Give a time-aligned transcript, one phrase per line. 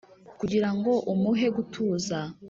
[0.39, 2.19] Kugira ngo umuhe gutuza